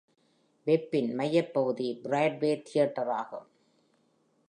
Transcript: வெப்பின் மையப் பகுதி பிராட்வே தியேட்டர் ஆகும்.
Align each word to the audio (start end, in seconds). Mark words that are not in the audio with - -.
வெப்பின் 0.67 1.13
மையப் 1.15 1.53
பகுதி 1.53 1.99
பிராட்வே 2.03 2.61
தியேட்டர் 2.61 3.09
ஆகும். 3.09 3.47